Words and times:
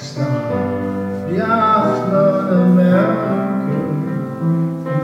Og 0.00 0.06
snart 0.06 1.26
bliver 1.26 1.46
aftenerne 1.46 2.74
mørke. 2.74 3.78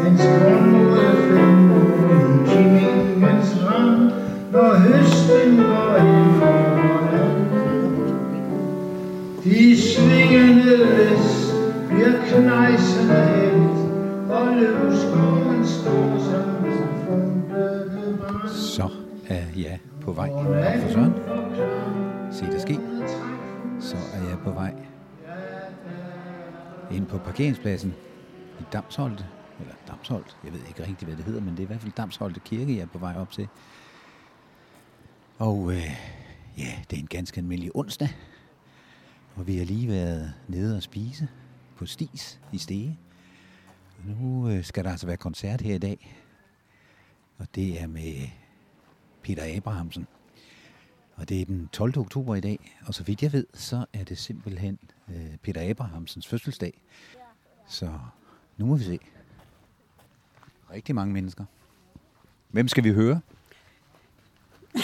Mens 0.02 0.22
grundmodet 0.22 1.16
flimmer 1.28 1.84
i 2.10 2.48
kimmingens 2.48 3.50
rand 3.64 4.10
Når 4.52 4.74
høsten 4.74 5.56
går 5.56 5.96
ind 5.96 6.30
for 6.38 6.56
De 9.44 9.82
svingende 9.82 10.76
læs 10.76 11.54
bliver 11.88 12.12
knejsende 12.28 13.20
helt 13.34 13.78
Og 14.30 14.46
løvskoven 14.56 15.66
står 15.66 16.18
som 16.18 16.44
fundet 17.06 18.18
brand. 18.20 18.48
Så 18.48 18.88
er 19.28 19.44
jeg 19.56 19.78
på 20.04 20.12
vej. 20.12 20.30
Op 20.30 20.44
for 20.82 20.92
Søren. 20.92 21.14
Parkeringspladsen 27.26 27.94
i 28.60 28.62
Damsholte. 28.72 29.26
Eller 29.60 29.74
Damsholt, 29.88 30.36
jeg 30.44 30.52
ved 30.52 30.60
ikke 30.68 30.86
rigtig, 30.86 31.06
hvad 31.06 31.16
det 31.16 31.24
hedder, 31.24 31.40
men 31.40 31.50
det 31.50 31.58
er 31.58 31.62
i 31.62 31.66
hvert 31.66 31.80
fald 31.80 31.92
Damsholte 31.92 32.40
Kirke, 32.40 32.76
jeg 32.76 32.82
er 32.82 32.86
på 32.86 32.98
vej 32.98 33.16
op 33.16 33.30
til. 33.30 33.48
Og 35.38 35.72
øh, 35.72 35.90
ja, 36.58 36.72
det 36.90 36.96
er 36.96 37.00
en 37.00 37.06
ganske 37.06 37.38
almindelig 37.38 37.76
onsdag. 37.76 38.08
Og 39.36 39.46
vi 39.46 39.56
har 39.56 39.64
lige 39.64 39.88
været 39.88 40.34
nede 40.48 40.76
og 40.76 40.82
spise 40.82 41.28
på 41.76 41.86
Stis 41.86 42.40
i 42.52 42.58
Stege. 42.58 42.98
Nu 44.04 44.48
øh, 44.50 44.64
skal 44.64 44.84
der 44.84 44.90
altså 44.90 45.06
være 45.06 45.16
koncert 45.16 45.60
her 45.60 45.74
i 45.74 45.78
dag. 45.78 46.18
Og 47.38 47.46
det 47.54 47.82
er 47.82 47.86
med 47.86 48.28
Peter 49.22 49.56
Abrahamsen. 49.56 50.06
Og 51.16 51.28
det 51.28 51.40
er 51.40 51.44
den 51.44 51.68
12. 51.72 51.98
oktober 51.98 52.34
i 52.34 52.40
dag, 52.40 52.76
og 52.86 52.94
så 52.94 53.02
vidt 53.02 53.22
jeg 53.22 53.32
ved, 53.32 53.46
så 53.54 53.84
er 53.92 54.04
det 54.04 54.18
simpelthen 54.18 54.78
øh, 55.08 55.36
Peter 55.42 55.70
Abrahamsens 55.70 56.26
fødselsdag. 56.26 56.80
Så 57.68 57.92
nu 58.56 58.66
må 58.66 58.76
vi 58.76 58.84
se. 58.84 58.98
Rigtig 60.72 60.94
mange 60.94 61.14
mennesker. 61.14 61.44
Hvem 62.48 62.68
skal 62.68 62.84
vi 62.84 62.92
høre? 62.92 63.20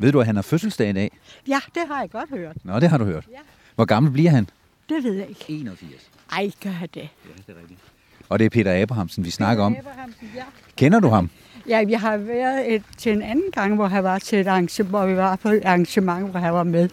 ved 0.00 0.12
du, 0.12 0.20
at 0.20 0.26
han 0.26 0.34
har 0.34 0.42
fødselsdag 0.42 0.90
i 0.90 0.92
dag? 0.92 1.18
Ja, 1.48 1.60
det 1.74 1.82
har 1.88 2.00
jeg 2.00 2.10
godt 2.10 2.30
hørt. 2.30 2.64
Nå, 2.64 2.80
det 2.80 2.90
har 2.90 2.98
du 2.98 3.04
hørt. 3.04 3.28
Ja. 3.32 3.38
Hvor 3.74 3.84
gammel 3.84 4.12
bliver 4.12 4.30
han? 4.30 4.48
Det 4.88 5.04
ved 5.04 5.12
jeg 5.12 5.28
ikke. 5.28 5.44
81. 5.48 6.10
Ej, 6.32 6.50
gør 6.62 6.86
det. 6.94 6.96
Ja, 6.96 7.08
det 7.46 7.56
er 7.56 7.60
rigtigt. 7.60 7.80
Og 8.28 8.38
det 8.38 8.44
er 8.44 8.50
Peter 8.50 8.82
Abrahamsen, 8.82 9.24
vi 9.24 9.30
snakker 9.30 9.64
om. 9.64 9.76
Abrahamsen, 9.76 10.30
ja. 10.34 10.44
Kender 10.76 11.00
du 11.00 11.08
ham? 11.08 11.30
Ja, 11.68 11.84
vi 11.84 11.92
har 11.92 12.16
været 12.16 12.74
et, 12.74 12.82
til 12.96 13.12
en 13.12 13.22
anden 13.22 13.50
gang, 13.52 13.74
hvor 13.74 13.86
han 13.86 14.04
var 14.04 14.18
til 14.18 14.40
et 14.40 14.46
arrangement, 14.46 14.90
hvor 14.90 15.06
vi 15.06 15.16
var 15.16 15.36
på 15.36 15.48
et 15.48 15.64
arrangement, 15.64 16.30
hvor 16.30 16.40
han 16.40 16.54
var 16.54 16.62
med. 16.62 16.88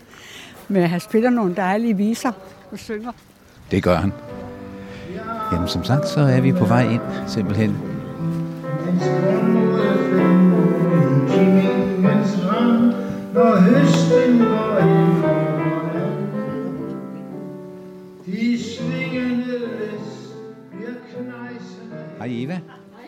Men 0.67 0.83
han 0.83 0.99
spiller 0.99 1.29
nogle 1.29 1.55
dejlige 1.55 1.97
viser 1.97 2.31
og 2.71 2.79
synger. 2.79 3.11
Det 3.71 3.83
gør 3.83 3.95
han. 3.95 4.13
Jamen 5.51 5.67
som 5.67 5.83
sagt, 5.83 6.07
så 6.07 6.19
er 6.19 6.41
vi 6.41 6.51
på 6.51 6.65
vej 6.65 6.89
ind, 6.89 7.01
simpelthen. 7.27 7.77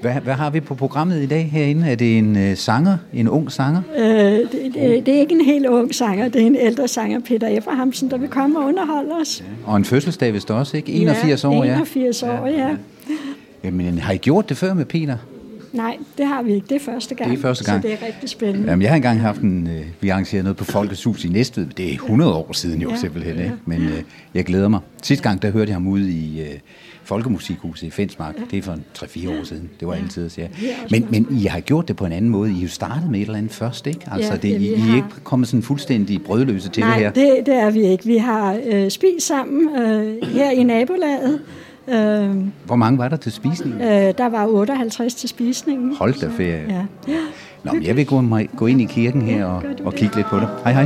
Hvad, 0.02 0.14
hvad 0.14 0.34
har 0.34 0.50
vi 0.50 0.60
på 0.60 0.76
programmet 0.76 1.24
i 1.24 1.26
dag 1.26 1.50
herinde? 1.52 1.88
Er 1.92 1.96
det 1.96 2.18
en 2.18 2.38
øh, 2.38 2.58
sanger, 2.58 2.98
en 3.14 3.30
ung 3.30 3.52
sanger? 3.52 3.82
Øh, 3.98 4.04
det, 4.06 4.52
det, 4.52 5.06
det 5.06 5.16
er 5.16 5.20
ikke 5.20 5.36
en 5.36 5.46
helt 5.46 5.66
ung 5.66 5.96
sanger, 5.96 6.30
det 6.30 6.42
er 6.42 6.46
en 6.46 6.56
ældre 6.56 6.88
sanger, 6.88 7.20
Peter 7.20 7.58
Abrahamsen, 7.58 8.12
der 8.12 8.18
vil 8.18 8.30
komme 8.30 8.60
og 8.60 8.66
underholde 8.66 9.12
os. 9.22 9.44
Og 9.66 9.78
en 9.78 9.86
fødselsdag 9.86 10.34
vist 10.34 10.52
også, 10.52 10.78
ikke? 10.78 10.92
81 10.92 11.44
år, 11.44 11.64
ja. 11.64 11.74
81 11.74 12.24
år, 12.24 12.48
ja. 12.48 12.70
Jamen, 13.64 14.00
har 14.00 14.14
I 14.14 14.18
gjort 14.18 14.50
det 14.50 14.58
før 14.58 14.74
med 14.74 14.86
Peter? 14.86 15.18
Nej, 15.78 15.98
det 16.18 16.26
har 16.28 16.42
vi 16.42 16.54
ikke. 16.54 16.68
Det 16.70 16.76
er 16.76 16.80
første 16.92 17.16
gang. 17.16 17.32
Det 17.32 17.38
er 17.38 17.42
første 17.42 17.64
gang. 17.72 17.82
Så 17.82 17.88
det 17.88 17.98
er 18.02 18.06
rigtig 18.08 18.30
spændende. 18.30 18.70
Jamen, 18.70 18.82
jeg 18.82 18.90
har 18.92 18.96
engang 18.96 19.22
haft 19.22 19.42
en, 19.42 19.68
øh, 19.68 19.82
vi 20.02 20.10
arrangerede 20.10 20.44
noget 20.44 20.58
på 20.58 20.64
Folkets 20.64 21.04
Hus 21.04 21.26
i 21.26 21.30
Næstved. 21.30 21.66
Det 21.78 21.90
er 21.90 21.94
100 21.94 22.34
år 22.34 22.54
siden 22.54 22.82
jo 22.82 22.90
Ja, 22.90 22.96
simpelthen, 22.96 23.38
ikke? 23.38 23.54
Men 23.66 23.82
øh, 23.82 24.02
jeg 24.34 24.46
glæder 24.46 24.68
mig. 24.68 24.80
Sidste 25.04 25.24
gang, 25.24 25.42
der 25.42 25.52
hørte 25.52 25.70
jeg 25.70 25.76
ham 25.76 25.88
ude 25.88 26.12
i 26.12 26.42
øh, 26.42 26.48
Folkemusikhuset 27.04 27.88
i 27.88 27.90
Fensmark. 27.90 28.36
Det 28.52 28.58
er 28.58 28.62
for 28.62 28.72
en 28.74 28.84
3-4 28.98 29.30
år 29.30 29.44
siden. 29.44 29.70
Det 29.80 29.88
var 29.88 29.94
altid 29.94 30.26
at 30.26 30.32
sige. 30.32 30.50
Men, 30.92 31.08
men 31.10 31.28
I 31.32 31.46
har 31.46 31.60
gjort 31.60 31.88
det 31.88 31.96
på 31.96 32.06
en 32.06 32.12
anden 32.12 32.32
måde. 32.32 32.50
I 32.52 32.54
har 32.54 32.62
jo 32.62 32.68
startet 32.68 33.10
med 33.12 33.20
et 33.20 33.26
eller 33.26 33.38
andet 33.38 33.52
først, 33.52 33.88
ikke? 33.88 34.00
Altså, 34.12 34.32
Ja, 34.32 34.38
det, 34.38 34.50
ja, 34.50 34.56
I, 34.58 34.64
I 34.66 34.90
er 34.92 34.96
ikke 34.96 35.08
kommet 35.24 35.48
sådan 35.48 35.64
fuldstændig 35.64 36.22
brødløse 36.24 36.70
til 36.70 36.84
Nej, 36.84 36.94
det 36.94 37.04
her. 37.04 37.12
det, 37.12 37.46
det 37.46 37.54
er 37.56 37.70
vi 37.72 37.82
ikke. 37.82 38.06
Vi 38.06 38.18
har 38.18 38.60
øh, 38.66 38.90
spist 38.90 39.28
sammen 39.28 39.76
øh, 39.82 40.28
her 40.30 40.52
i 40.52 40.64
nabolaget. 40.64 41.40
Øh, 41.90 42.36
Hvor 42.66 42.76
mange 42.76 42.98
var 42.98 43.10
der 43.10 43.16
til 43.18 43.32
spisningen? 43.32 43.82
øh, 43.82 44.14
der 44.18 44.30
var 44.30 44.48
58 44.48 45.16
til 45.16 45.30
spisningen. 45.30 45.96
Hold 45.96 46.14
da 46.22 46.28
ferie. 46.38 46.66
Ja. 47.08 47.14
Nå, 47.64 47.72
men 47.74 47.84
jeg 47.84 47.96
vil 47.96 48.06
gå, 48.06 48.22
mig, 48.22 48.50
gå 48.58 48.66
ind 48.66 48.82
i 48.82 48.86
kirken 48.86 49.22
her 49.22 49.46
og, 49.46 49.56
og 49.86 49.92
det. 49.92 49.96
kigge 50.00 50.16
lidt 50.16 50.28
på 50.28 50.38
dig. 50.40 50.48
Hej, 50.64 50.74
hej. 50.74 50.86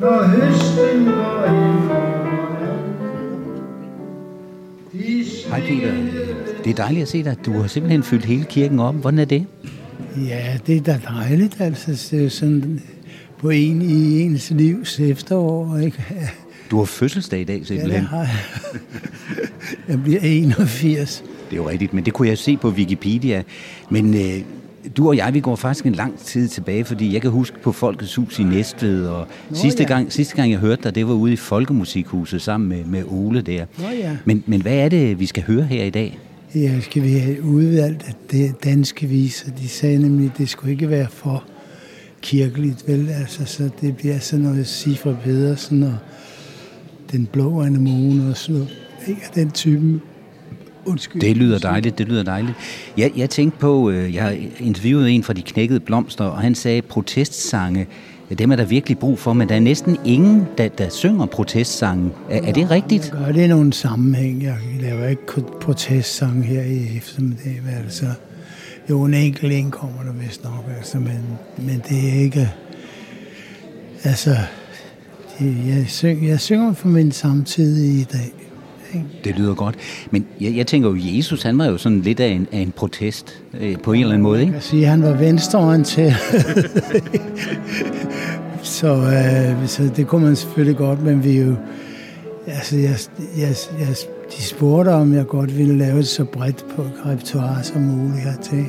Når 0.00 0.22
høsten 0.26 1.04
går 1.04 1.48
Hej 5.50 5.60
Peter. 5.60 5.92
Det 6.64 6.70
er 6.70 6.74
dejligt 6.74 7.02
at 7.02 7.08
se 7.08 7.24
dig. 7.24 7.36
Du 7.46 7.52
har 7.52 7.66
simpelthen 7.66 8.02
fyldt 8.02 8.24
hele 8.24 8.44
kirken 8.44 8.78
op. 8.80 8.94
Hvordan 8.94 9.18
er 9.18 9.24
det? 9.24 9.46
Ja, 10.28 10.58
det 10.66 10.76
er 10.76 10.80
da 10.80 11.00
dejligt, 11.08 11.60
altså. 11.60 12.08
Det 12.16 12.24
er 12.24 12.28
sådan 12.28 12.80
på 13.38 13.50
en 13.50 13.82
i 13.82 14.20
ens 14.20 14.50
livs 14.50 15.00
efterår, 15.00 15.76
ikke? 15.78 16.04
Du 16.70 16.78
har 16.78 16.84
fødselsdag 16.84 17.40
i 17.40 17.44
dag 17.44 17.54
Ja, 17.54 17.58
det 17.58 17.66
simpelthen. 17.66 18.02
har 18.04 18.18
jeg. 18.20 18.36
Jeg 19.88 20.02
bliver 20.02 20.20
81. 20.22 21.24
Det 21.50 21.52
er 21.52 21.56
jo 21.56 21.68
rigtigt, 21.68 21.94
men 21.94 22.04
det 22.04 22.12
kunne 22.12 22.28
jeg 22.28 22.38
se 22.38 22.56
på 22.56 22.68
Wikipedia. 22.68 23.42
Men 23.90 24.14
øh, 24.14 24.40
du 24.96 25.08
og 25.08 25.16
jeg, 25.16 25.34
vi 25.34 25.40
går 25.40 25.56
faktisk 25.56 25.86
en 25.86 25.92
lang 25.92 26.18
tid 26.18 26.48
tilbage, 26.48 26.84
fordi 26.84 27.12
jeg 27.12 27.22
kan 27.22 27.30
huske 27.30 27.56
på 27.62 27.72
Folkets 27.72 28.14
Hus 28.14 28.38
i 28.38 28.42
Næstved, 28.42 29.06
og 29.06 29.26
Nå, 29.50 29.56
sidste, 29.56 29.82
ja. 29.82 29.88
gang, 29.88 30.12
sidste 30.12 30.36
gang 30.36 30.50
jeg 30.50 30.58
hørte 30.58 30.82
dig, 30.82 30.94
det 30.94 31.06
var 31.06 31.14
ude 31.14 31.32
i 31.32 31.36
Folkemusikhuset 31.36 32.42
sammen 32.42 32.68
med, 32.68 32.84
med 32.84 33.02
Ole 33.08 33.40
der. 33.42 33.66
Nå 33.78 33.84
ja. 33.88 34.16
Men, 34.24 34.44
men 34.46 34.62
hvad 34.62 34.74
er 34.76 34.88
det, 34.88 35.20
vi 35.20 35.26
skal 35.26 35.42
høre 35.42 35.62
her 35.62 35.84
i 35.84 35.90
dag? 35.90 36.18
Ja, 36.54 36.80
skal 36.80 37.02
vi 37.02 37.12
have 37.12 37.42
udvalgt, 37.44 38.02
at 38.08 38.16
det 38.30 38.64
danske 38.64 39.06
viser. 39.06 39.50
De 39.50 39.68
sagde 39.68 39.98
nemlig, 39.98 40.30
at 40.32 40.38
det 40.38 40.48
skulle 40.48 40.72
ikke 40.72 40.90
være 40.90 41.06
for 41.10 41.44
kirkeligt, 42.22 42.88
vel? 42.88 43.08
Altså, 43.08 43.44
så 43.44 43.70
det 43.80 43.96
bliver 43.96 44.18
sådan 44.18 44.44
noget 44.44 44.66
Sifra 44.66 45.14
Pedersen 45.24 45.82
og 45.82 45.96
den 47.12 47.26
blå 47.26 47.62
anemone 47.62 48.30
og 48.30 48.36
sådan 48.36 48.54
noget. 48.54 48.76
Ikke 49.06 49.20
af 49.24 49.30
den 49.34 49.50
typen. 49.50 50.02
Undskyld. 50.84 51.20
Det 51.20 51.36
lyder 51.36 51.58
dejligt, 51.58 51.98
det 51.98 52.08
lyder 52.08 52.22
dejligt. 52.22 52.54
Jeg, 52.96 53.12
jeg 53.16 53.30
tænkte 53.30 53.58
på, 53.58 53.90
øh, 53.90 54.14
jeg 54.14 54.22
har 54.22 54.36
interviewet 54.60 55.10
en 55.10 55.24
fra 55.24 55.32
De 55.32 55.42
Knækkede 55.42 55.80
Blomster, 55.80 56.24
og 56.24 56.40
han 56.40 56.54
sagde, 56.54 56.82
protestsange, 56.82 57.86
dem 58.38 58.50
er 58.50 58.56
der 58.56 58.64
virkelig 58.64 58.98
brug 58.98 59.18
for, 59.18 59.32
men 59.32 59.48
der 59.48 59.54
er 59.54 59.60
næsten 59.60 59.96
ingen, 60.04 60.46
der, 60.58 60.68
der 60.68 60.88
synger 60.88 61.26
protestsange. 61.26 62.10
Er, 62.30 62.40
er 62.42 62.52
det 62.52 62.70
rigtigt? 62.70 63.12
Jeg 63.14 63.24
gør 63.24 63.32
det 63.32 63.44
i 63.44 63.46
nogle 63.46 63.72
sammenhæng. 63.72 64.42
Jeg 64.42 64.56
laver 64.80 65.08
ikke 65.08 65.26
kun 65.26 65.44
protestsang 65.60 66.46
her 66.46 66.62
i 66.62 66.96
eftermiddag. 66.96 67.60
Altså, 67.84 68.06
jo, 68.90 69.04
en 69.04 69.14
enkelt 69.14 69.52
en 69.52 69.70
kommer 69.70 70.02
der 70.02 70.12
vist 70.12 70.44
nok, 70.44 70.64
altså, 70.76 70.98
men, 70.98 71.38
men 71.58 71.82
det 71.88 72.08
er 72.08 72.22
ikke... 72.22 72.50
Altså, 74.04 74.36
det, 75.38 75.56
jeg, 75.66 75.84
syng, 75.88 76.28
jeg 76.28 76.40
synger 76.40 76.72
for 76.72 76.88
min 76.88 77.12
samtid 77.12 77.76
i 77.84 78.04
dag. 78.04 78.32
Det 79.24 79.38
lyder 79.38 79.54
godt. 79.54 79.74
Men 80.10 80.26
jeg, 80.40 80.56
jeg 80.56 80.66
tænker 80.66 80.88
jo, 80.88 80.96
Jesus, 80.98 81.42
han 81.42 81.58
var 81.58 81.66
jo 81.66 81.78
sådan 81.78 82.00
lidt 82.00 82.20
af 82.20 82.28
en, 82.28 82.46
af 82.52 82.58
en 82.58 82.72
protest 82.72 83.42
øh, 83.60 83.78
på 83.78 83.92
en 83.92 84.00
eller 84.00 84.12
anden 84.12 84.22
måde, 84.22 84.38
Jeg 84.38 84.42
ikke? 84.42 84.52
kan 84.52 84.62
sige, 84.62 84.86
han 84.86 85.02
var 85.02 85.12
venstreorienteret. 85.12 86.16
så, 88.62 88.94
øh, 88.94 89.68
så 89.68 89.90
det 89.96 90.06
kunne 90.06 90.24
man 90.24 90.36
selvfølgelig 90.36 90.76
godt, 90.76 91.02
men 91.02 91.24
vi 91.24 91.40
jo... 91.40 91.54
Altså, 92.46 92.76
jeg, 92.76 92.98
jeg, 93.36 93.54
jeg, 93.80 93.96
de 94.38 94.42
spurgte, 94.42 94.88
om 94.88 95.14
jeg 95.14 95.26
godt 95.26 95.58
ville 95.58 95.78
lave 95.78 95.96
det 95.96 96.08
så 96.08 96.24
bredt 96.24 96.64
på 96.76 96.86
repertoire 97.06 97.62
som 97.62 97.82
muligt 97.82 98.24
hertil. 98.24 98.64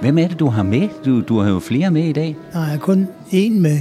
Hvem 0.00 0.18
er 0.18 0.28
det, 0.28 0.40
du 0.40 0.48
har 0.48 0.62
med? 0.62 0.88
Du, 1.04 1.20
du 1.20 1.38
har 1.38 1.50
jo 1.50 1.58
flere 1.58 1.90
med 1.90 2.04
i 2.04 2.12
dag. 2.12 2.36
Nej, 2.52 2.62
jeg 2.62 2.70
har 2.70 2.78
kun 2.78 3.08
én 3.32 3.52
med. 3.60 3.78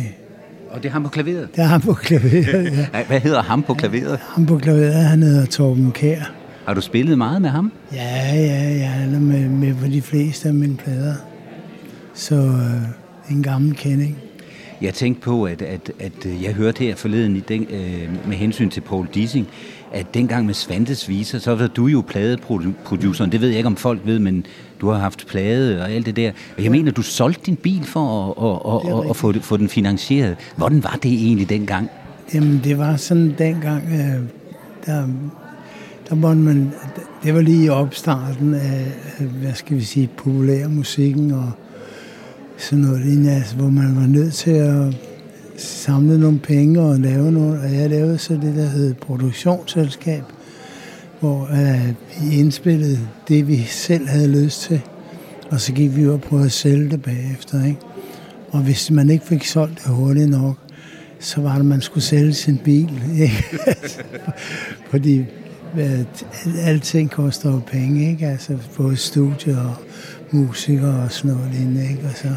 Og 0.70 0.84
det 0.84 0.90
er 0.90 0.94
ham 0.94 1.04
på 1.04 1.10
klaveret. 1.10 1.50
Det 1.56 1.64
er 1.64 1.68
ham 1.68 1.82
på 1.82 1.94
klaveret, 1.94 2.88
ja. 2.94 3.04
Hvad 3.08 3.20
hedder 3.20 3.42
ham 3.42 3.64
på 3.64 3.74
klaveret? 3.74 4.20
Ham 4.22 4.46
på 4.46 4.58
klaveret, 4.58 4.94
han 4.94 5.24
hedder 5.24 5.46
Torben 5.46 5.92
Kær. 5.92 6.34
Har 6.66 6.74
du 6.74 6.82
spillet 6.82 7.18
meget 7.18 7.42
med 7.42 7.50
ham? 7.50 7.72
Ja, 7.94 8.36
ja, 8.36 8.70
ja, 8.70 8.86
han 8.86 9.16
er 9.16 9.20
med, 9.20 9.50
med 9.50 9.76
på 9.76 9.88
de 9.88 10.02
fleste 10.02 10.48
af 10.48 10.54
mine 10.54 10.76
plader. 10.78 11.14
Så 12.14 12.36
øh, 12.36 13.36
en 13.36 13.44
gammel 13.44 13.76
kending. 13.76 14.18
Jeg 14.82 14.94
tænkte 14.94 15.22
på, 15.22 15.44
at, 15.44 15.62
at, 15.62 15.92
at 16.00 16.42
jeg 16.44 16.54
hørte 16.54 16.84
her 16.84 16.96
forleden 16.96 17.36
i 17.36 17.40
den, 17.40 17.62
øh, 17.70 18.28
med 18.28 18.38
hensyn 18.38 18.70
til 18.70 18.82
Paul 18.82 19.08
Dissing, 19.14 19.48
at 19.94 20.14
dengang 20.14 20.46
med 20.46 20.54
Svantes 20.54 21.10
viser, 21.10 21.40
så 21.40 21.56
var 21.56 21.68
du 21.68 21.88
jo 21.88 22.04
pladeproduceren. 22.08 23.32
Det 23.32 23.42
ved 23.42 23.48
jeg 23.48 23.58
ikke, 23.58 23.68
om 23.68 23.76
folk 23.76 24.02
ved, 24.06 24.20
men 24.20 24.46
du 24.82 24.90
har 24.90 25.00
haft 25.00 25.28
plade 25.28 25.82
og 25.82 25.92
alt 25.92 26.06
det 26.06 26.16
der. 26.16 26.32
Og 26.58 26.64
jeg 26.64 26.72
mener, 26.72 26.92
du 26.92 27.02
solgte 27.02 27.42
din 27.46 27.56
bil 27.56 27.84
for 27.84 28.30
at, 28.32 28.94
at, 28.94 29.00
at, 29.00 29.10
at 29.10 29.16
få, 29.16 29.34
få 29.42 29.58
den 29.58 29.70
finansieret. 29.70 30.36
Hvordan 30.56 30.84
var 30.84 31.00
det 31.04 31.12
egentlig 31.14 31.50
dengang? 31.50 31.90
Jamen, 32.34 32.62
det 32.64 32.78
var 32.78 32.96
sådan 32.96 33.36
dengang, 33.38 33.84
øh, 33.92 34.22
der, 34.86 35.08
der 36.10 36.16
måtte 36.16 36.42
man, 36.42 36.72
det 37.24 37.34
var 37.34 37.42
lige 37.42 37.66
i 37.66 37.70
opstarten 37.70 38.54
af, 38.54 38.86
hvad 39.20 39.54
skal 39.54 39.78
vi 39.78 39.84
sige, 39.84 40.10
populær 40.18 40.68
musikken 40.68 41.32
og 41.32 41.52
sådan 42.58 42.86
noget 42.86 43.30
altså, 43.30 43.56
hvor 43.56 43.70
man 43.70 43.96
var 43.96 44.08
nødt 44.08 44.34
til 44.34 44.52
at 44.52 45.13
samle 45.58 46.20
nogle 46.20 46.40
penge 46.40 46.82
og 46.82 47.00
lave 47.00 47.32
noget. 47.32 47.60
Og 47.60 47.74
jeg 47.74 47.90
lavede 47.90 48.18
så 48.18 48.34
det, 48.34 48.56
der 48.56 48.66
hed 48.66 48.94
produktionsselskab, 48.94 50.24
hvor 51.20 51.50
øh, 51.52 51.94
vi 52.22 52.36
indspillede 52.40 53.00
det, 53.28 53.48
vi 53.48 53.58
selv 53.58 54.08
havde 54.08 54.28
lyst 54.28 54.62
til. 54.62 54.82
Og 55.52 55.62
så 55.62 55.74
gik 55.74 55.96
vi 55.96 56.06
ud 56.08 56.14
og 56.14 56.22
prøvede 56.22 56.46
at 56.46 56.52
sælge 56.52 56.90
det 56.90 57.02
bagefter. 57.02 57.66
Ikke? 57.66 57.80
Og 58.52 58.60
hvis 58.60 58.92
man 58.92 59.10
ikke 59.10 59.26
fik 59.26 59.44
solgt 59.44 59.84
det 59.84 59.96
hurtigt 59.96 60.30
nok, 60.30 60.58
så 61.20 61.42
var 61.42 61.52
det, 61.52 61.60
at 61.60 61.66
man 61.66 61.82
skulle 61.82 62.04
sælge 62.04 62.34
sin 62.34 62.58
bil. 62.58 63.04
Ikke? 63.20 63.44
Fordi 64.92 65.26
at 65.78 66.26
alting 66.58 67.12
koster 67.12 67.52
jo 67.52 67.62
penge, 67.68 68.10
ikke? 68.12 68.28
Altså 68.28 68.58
både 68.78 68.98
studier 68.98 69.60
og 69.60 69.76
musikere 70.32 71.04
og 71.04 71.12
sådan 71.12 71.32
noget 71.32 71.52
lignende, 71.54 71.90
ikke? 71.90 72.04
Og 72.04 72.12
så 72.16 72.28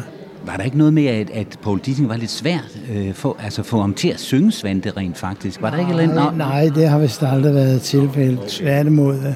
var 0.45 0.57
der 0.57 0.63
ikke 0.63 0.77
noget 0.77 0.93
med, 0.93 1.05
at, 1.05 1.29
at 1.29 1.59
Paul 1.63 1.79
Dissing 1.79 2.09
var 2.09 2.17
lidt 2.17 2.31
svært 2.31 2.79
øh, 2.91 3.13
for, 3.13 3.37
altså 3.39 3.63
få 3.63 3.81
ham 3.81 3.93
til 3.93 4.07
at 4.09 4.19
synge 4.19 4.51
Svante 4.51 4.91
rent 4.97 5.17
faktisk? 5.17 5.61
Var 5.61 5.69
der 5.69 5.77
ikke 5.77 5.89
eller 5.89 6.03
andet? 6.03 6.37
Nej, 6.37 6.69
det 6.75 6.89
har 6.89 6.99
vist 6.99 7.23
aldrig 7.23 7.53
været 7.53 7.81
tilfældet. 7.81 8.39
Okay. 8.39 8.49
Tværtimod, 8.49 9.33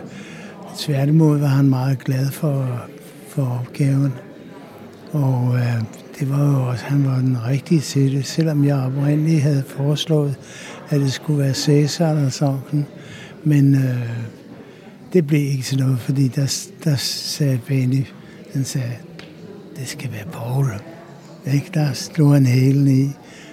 tværtimod 0.78 1.40
var 1.40 1.48
han 1.48 1.70
meget 1.70 2.00
glad 2.00 2.32
for, 2.32 2.68
for 3.28 3.62
opgaven. 3.62 4.14
Og 5.12 5.56
øh, 5.56 5.82
det 6.20 6.30
var 6.30 6.52
jo 6.52 6.70
også, 6.70 6.86
han 6.86 7.06
var 7.06 7.16
den 7.16 7.38
rigtige 7.48 7.82
til 7.82 8.12
det, 8.12 8.26
selvom 8.26 8.66
jeg 8.66 8.76
oprindeligt 8.76 9.42
havde 9.42 9.64
foreslået, 9.68 10.36
at 10.90 11.00
det 11.00 11.14
skulle 11.14 11.40
være 11.40 11.54
Cæsar 11.54 12.12
eller 12.12 12.30
sådan. 12.30 12.86
Men 13.44 13.76
øh, 13.76 14.10
det 15.14 15.28
blev 15.28 15.42
ikke 15.42 15.64
sådan 15.64 15.86
noget, 15.86 16.00
fordi 16.00 16.28
der, 16.28 16.68
der 16.84 16.96
sagde 16.96 17.60
Benny, 17.68 18.06
den 18.54 18.64
sagde, 18.64 18.94
det 19.82 19.90
skal 19.90 20.12
være 20.12 20.26
Paul. 20.32 20.66
Ikke? 21.54 21.70
Der 21.74 21.94
slog 21.94 22.34
han 22.34 22.46
hælen 22.46 22.88
i. 22.88 23.10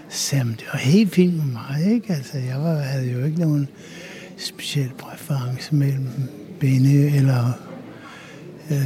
Sam, 0.09 0.49
det 0.49 0.65
var 0.73 0.79
helt 0.79 1.15
fint 1.15 1.37
med 1.37 1.45
mig. 1.45 1.93
Ikke? 1.95 2.13
Altså, 2.13 2.39
jeg 2.39 2.61
var, 2.61 2.75
havde 2.75 3.13
jo 3.13 3.25
ikke 3.25 3.41
nogen 3.41 3.69
speciel 4.37 4.91
præference 4.99 5.75
mellem 5.75 6.09
Benny 6.61 7.17
eller 7.17 7.53
øh, 8.71 8.77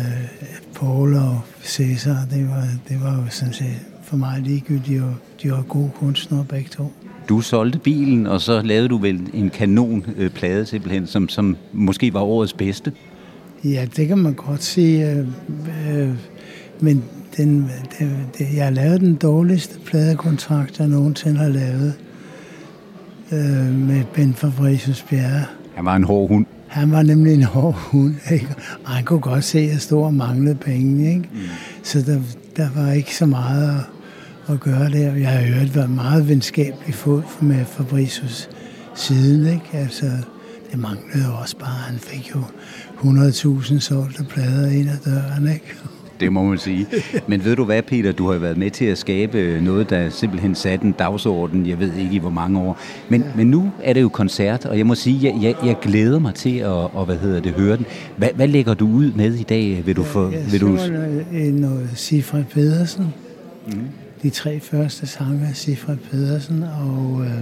Paul 0.74 1.14
og 1.14 1.40
Cæsar. 1.62 2.26
Det 2.30 2.48
var, 2.48 2.68
det 2.88 3.02
var 3.02 3.16
jo 3.16 3.30
sådan 3.30 3.54
set 3.54 3.80
for 4.04 4.16
mig 4.16 4.40
ligegyldigt. 4.40 4.86
De 4.86 5.02
var, 5.02 5.14
de 5.42 5.50
var 5.50 5.62
gode 5.62 5.90
kunstnere 5.94 6.44
begge 6.44 6.68
to. 6.68 6.92
Du 7.28 7.40
solgte 7.40 7.78
bilen, 7.78 8.26
og 8.26 8.40
så 8.40 8.62
lavede 8.62 8.88
du 8.88 8.98
vel 8.98 9.30
en 9.34 9.50
kanonplade 9.50 10.60
øh, 10.60 10.66
simpelthen, 10.66 11.06
som, 11.06 11.28
som 11.28 11.56
måske 11.72 12.14
var 12.14 12.20
årets 12.20 12.52
bedste? 12.52 12.92
Ja, 13.64 13.86
det 13.96 14.08
kan 14.08 14.18
man 14.18 14.34
godt 14.34 14.62
sige. 14.62 15.10
Øh, 15.10 15.26
øh, 15.90 16.14
men 16.80 17.04
den, 17.36 17.70
den, 17.98 18.16
den, 18.38 18.56
jeg 18.56 18.64
har 18.64 18.70
lavet 18.70 19.00
den 19.00 19.14
dårligste 19.14 19.78
pladekontrakt, 19.78 20.78
jeg 20.78 20.88
nogensinde 20.88 21.36
har 21.36 21.48
lavet 21.48 21.94
øh, 23.32 23.74
med 23.74 24.04
Ben 24.14 24.34
Fabricius 24.34 25.02
Bjerre. 25.02 25.44
Han 25.74 25.84
var 25.84 25.96
en 25.96 26.04
hård 26.04 26.28
hund. 26.28 26.46
Han 26.66 26.92
var 26.92 27.02
nemlig 27.02 27.34
en 27.34 27.42
hård 27.42 27.74
hund, 27.74 28.14
ikke? 28.32 28.54
og 28.84 28.90
han 28.90 29.04
kunne 29.04 29.20
godt 29.20 29.44
se, 29.44 29.58
at 29.58 29.68
jeg 29.68 29.80
stod 29.80 30.04
og 30.04 30.14
manglede 30.14 30.54
penge. 30.54 31.08
Ikke? 31.08 31.28
Mm. 31.32 31.38
Så 31.82 32.02
der, 32.02 32.20
der 32.56 32.68
var 32.76 32.92
ikke 32.92 33.16
så 33.16 33.26
meget 33.26 33.68
at, 33.68 34.54
at 34.54 34.60
gøre 34.60 34.90
der. 34.90 35.14
Jeg 35.14 35.28
har 35.28 35.40
hørt 35.40 35.74
været 35.74 35.90
meget 35.90 36.28
venskabelig 36.28 36.94
fod 36.94 37.22
med 37.40 37.64
Fabricius 37.64 38.50
siden. 38.94 39.46
Ikke? 39.46 39.68
Altså, 39.72 40.06
det 40.70 40.78
manglede 40.80 41.38
også 41.40 41.56
bare. 41.56 41.78
Han 41.88 41.98
fik 41.98 42.34
jo 42.34 42.40
100.000 42.98 43.78
solgte 43.78 44.24
plader 44.24 44.70
ind 44.70 44.88
ad 44.90 44.98
døren. 45.04 45.48
Ikke? 45.48 45.74
Det 46.22 46.32
må 46.32 46.42
man 46.42 46.58
sige. 46.58 46.86
Men 47.26 47.44
ved 47.44 47.56
du 47.56 47.64
hvad, 47.64 47.82
Peter, 47.82 48.12
du 48.12 48.30
har 48.30 48.38
været 48.38 48.56
med 48.56 48.70
til 48.70 48.84
at 48.84 48.98
skabe 48.98 49.60
noget, 49.62 49.90
der 49.90 50.10
simpelthen 50.10 50.54
satte 50.54 50.86
en 50.86 50.92
dagsorden, 50.92 51.66
jeg 51.66 51.80
ved 51.80 51.92
ikke 51.94 52.14
i 52.14 52.18
hvor 52.18 52.30
mange 52.30 52.60
år. 52.60 52.78
Men, 53.08 53.24
men 53.36 53.46
nu 53.46 53.70
er 53.82 53.92
det 53.92 54.02
jo 54.02 54.08
koncert, 54.08 54.66
og 54.66 54.78
jeg 54.78 54.86
må 54.86 54.94
sige, 54.94 55.18
jeg, 55.22 55.42
jeg, 55.42 55.54
jeg 55.66 55.76
glæder 55.82 56.18
mig 56.18 56.34
til 56.34 56.58
at 56.58 56.82
og, 56.94 57.04
hvad 57.04 57.16
hedder 57.16 57.40
det, 57.40 57.52
høre 57.52 57.76
den. 57.76 57.86
Hvad, 58.16 58.28
hvad 58.34 58.48
lægger 58.48 58.74
du 58.74 58.88
ud 58.88 59.12
med 59.12 59.34
i 59.34 59.42
dag? 59.42 59.82
Vil 59.86 59.96
du 59.96 60.02
få, 60.02 60.30
jeg 60.30 60.52
vil 60.52 60.60
du... 60.60 60.66
noget, 60.66 61.54
noget 61.54 61.90
Sifred 61.94 62.44
Pedersen. 62.44 63.06
Mm. 63.66 63.72
De 64.22 64.30
tre 64.30 64.60
første 64.60 65.06
sange 65.06 65.46
af 65.48 65.56
Sifred 65.56 65.96
Pedersen, 65.96 66.62
og 66.62 67.22
øh, 67.24 67.32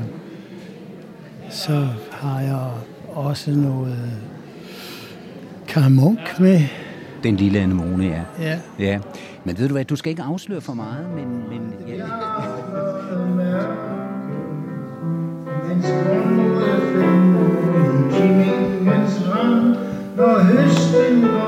så 1.50 1.88
har 2.10 2.40
jeg 2.40 2.58
også 3.08 3.50
noget 3.50 4.10
Karl 5.68 5.90
Munk 5.90 6.40
med. 6.40 6.60
Den 7.22 7.36
lille 7.36 7.58
anemone, 7.58 8.04
ja. 8.04 8.22
Ja. 8.40 8.58
ja. 8.78 8.98
Men 9.44 9.58
ved 9.58 9.68
du 9.68 9.74
hvad, 9.74 9.84
du 9.84 9.96
skal 9.96 10.10
ikke 10.10 10.22
afsløre 10.22 10.60
for 10.60 10.74
meget, 10.74 11.06
men... 11.10 11.44
men 11.48 11.74
ja. 11.88 12.06
Mens 18.84 19.20
når 20.16 20.38
høsten 20.38 21.39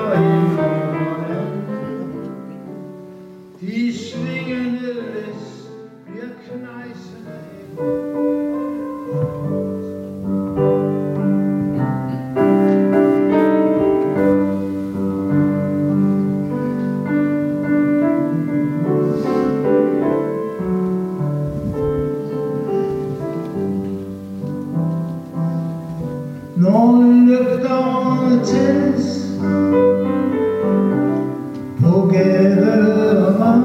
gade 32.12 33.26
og 33.26 33.62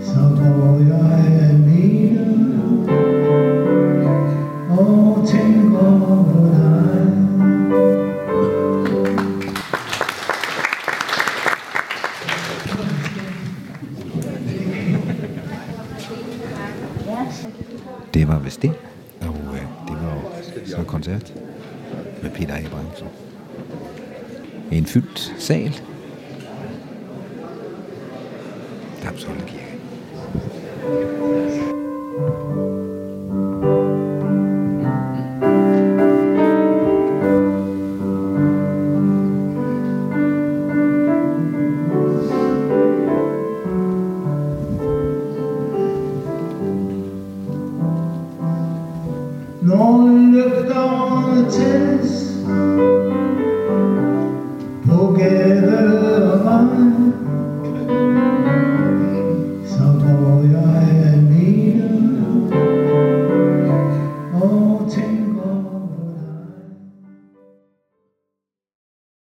så 0.00 0.20
går 0.38 0.78
jeg 0.88 1.24
alene 1.48 2.62
og 4.70 5.26
tænker 5.26 5.98
på 6.00 6.48
dig. 6.52 6.64
Det 18.14 18.28
var 18.28 18.38
vist 18.38 18.62
det. 18.62 18.72
Og 19.20 19.26
øh, 19.26 19.60
det 19.88 19.96
var 20.02 20.18
så 20.66 20.84
koncert 20.86 21.34
med 22.22 22.30
Peter 22.30 22.54
Abrahamsen. 22.54 23.06
en 24.74 24.86
fyldt 24.86 25.34
sal. 25.38 25.80
Damsholm 29.02 29.38
Kirke. 29.46 29.64
The 51.46 51.93